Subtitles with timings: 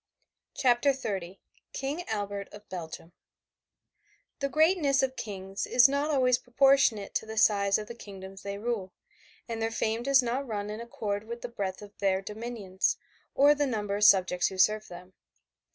[0.57, 1.37] CHAPTER XXX
[1.73, 3.11] KING ALBERT OF BELGIUM
[4.39, 8.57] The greatness of kings is not always proportionate to the size of the kingdoms they
[8.57, 8.93] rule,
[9.47, 12.97] and their fame does not run in accord with the breadth of their dominions,
[13.35, 15.13] or the number of subjects who serve them.